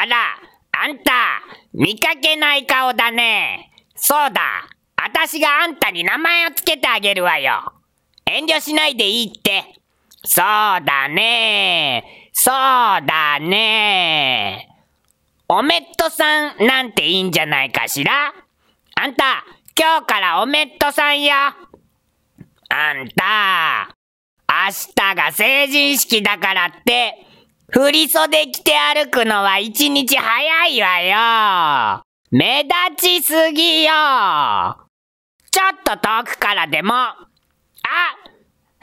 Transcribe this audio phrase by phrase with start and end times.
[0.00, 0.16] あら、
[0.72, 1.12] あんた、
[1.74, 3.70] 見かけない顔だね。
[3.94, 4.40] そうだ、
[4.96, 7.74] あたしがあんたに名前をつけてあげるわよ。
[8.24, 9.62] 遠慮しないでいいって。
[10.24, 10.44] そう
[10.86, 12.30] だね。
[12.32, 14.70] そうだね。
[15.48, 18.32] おめっとさんなんていいんじゃないかしら？
[18.94, 19.44] あんた、
[19.78, 21.34] 今日からおめっとさんよ。
[21.34, 21.54] あ
[22.94, 23.94] んた、
[24.48, 24.54] 明
[24.94, 27.26] 日が成人式だからって、
[27.72, 32.02] 振り袖着て歩くのは一日早いわよ。
[32.32, 33.92] 目立ちすぎよ。
[35.52, 37.16] ちょっと遠くからでも、あ、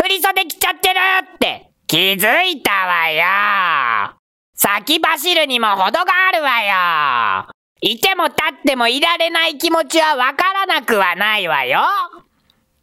[0.00, 1.00] 振り袖着ちゃってる
[1.34, 4.16] って気づいたわよ。
[4.54, 7.52] 先走るにも程があるわよ。
[7.80, 11.80] いても立ってもいられない気持ちはわからなくはないわよ。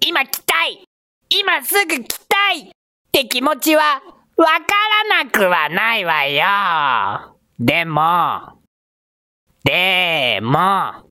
[0.00, 0.84] 今来たい
[1.28, 2.70] 今すぐ来たいっ
[3.10, 4.00] て気持ちは
[4.38, 4.52] わか
[5.10, 7.40] らなくはないわよ。
[7.58, 8.62] でも、
[9.64, 11.10] でも、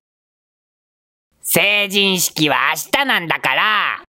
[1.42, 4.04] 成人式は明日なんだから、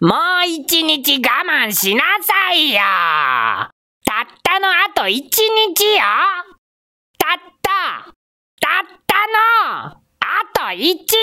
[0.00, 0.08] も
[0.42, 2.80] う一日我慢しなさいよ。
[4.04, 6.00] たったのあと一日よ。
[7.16, 8.12] たった、
[8.60, 10.00] たったの、あ
[10.52, 11.14] と一日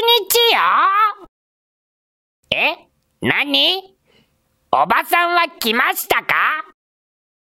[0.53, 1.27] よ。
[2.49, 2.87] え
[3.21, 3.97] 何？
[4.71, 6.70] おばさんは来ましたか？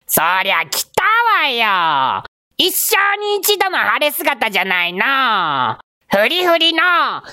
[0.08, 1.04] そりゃ来た
[1.42, 2.24] わよ。
[2.58, 5.78] 一生に一度の晴れ姿じゃないの。
[6.08, 6.82] フリフリの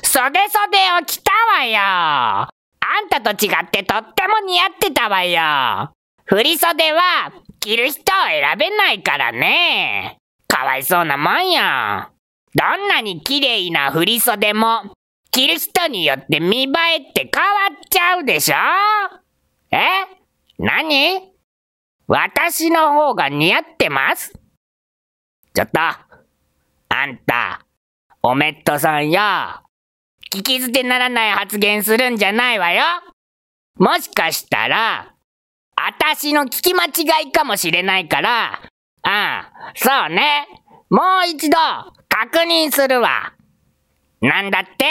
[0.02, 1.78] 袖袖を着たわよ。
[1.80, 2.48] あ
[3.00, 5.92] んたと違ってとっても似合ってたわよ。
[6.24, 10.16] 振り袖は着る人を選べないからね。
[10.48, 11.60] かわいそうなもんよ。
[12.54, 14.92] どんなに綺麗な振り袖も
[15.30, 18.56] 着る人によって見栄えって変わっちゃうでしょ？
[19.70, 19.78] え？
[20.58, 21.31] 何？
[22.06, 24.32] 私の方が似合ってます
[25.54, 25.96] ちょっと、あ
[27.06, 27.64] んた、
[28.22, 29.20] おめっとさんよ。
[30.32, 32.84] 聞き捨てならない発言するんじゃないわよ。
[33.76, 35.14] もしかしたら、
[35.76, 38.60] あたしの聞き間違いかもしれないから、あ
[39.02, 40.46] あ、そうね。
[40.90, 41.56] もう一度、
[42.08, 43.34] 確認するわ。
[44.20, 44.86] なんだって？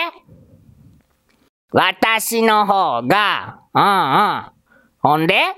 [1.72, 3.88] 私の方が、うんう
[4.42, 4.52] ん。
[5.00, 5.56] ほんで？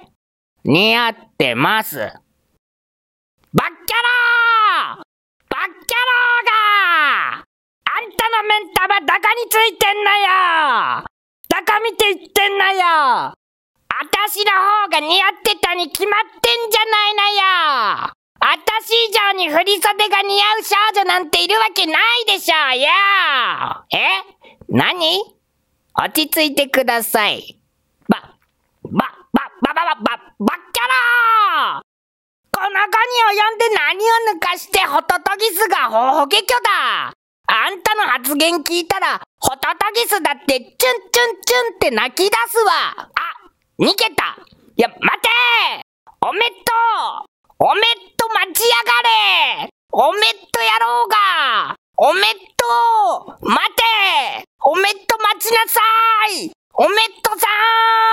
[0.66, 1.98] 似合ってます。
[1.98, 2.16] バッキャ
[3.60, 5.04] ロー
[5.50, 11.06] バッキャローがあんたのメンタはダカについてんなよ。
[11.50, 12.80] ダカ見て言ってんなよ。
[12.86, 13.36] あ
[14.10, 14.52] たしの
[14.88, 18.14] 方が似合ってたに決まってんじゃないのよ。
[18.40, 22.88] あたし以上に振り袖が似合う少女なんているわけないでしょうよ。
[23.92, 24.24] え？
[24.70, 25.22] 何？
[25.96, 27.60] 落ち着いてください。
[28.10, 28.36] ば、
[28.84, 28.92] ば、
[29.32, 31.84] ばばばば、ばっきゃろ
[32.52, 32.80] この子に
[33.30, 37.12] 及んで何を抜かしてホトトギスがほほけきょだ。
[37.46, 42.72] あんたの発言聞いたら、ホトトギスだってチュンチュンチュンって泣き出すわ。
[42.96, 43.12] あ、
[43.78, 44.38] 逃げた。
[44.78, 45.28] いや、待て。
[46.22, 46.72] おめっと
[47.60, 47.84] おめっ
[48.16, 49.70] と待ちやがれ。
[49.92, 51.76] おめっとやろうが。
[51.98, 52.24] おめっ
[52.56, 53.84] と待て。
[54.64, 55.82] おめっと待ちなさ
[56.40, 56.52] い。
[56.76, 58.13] おめっとさーん。